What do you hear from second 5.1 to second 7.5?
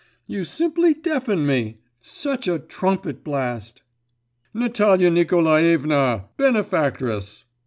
Nikolaevna! benefactress!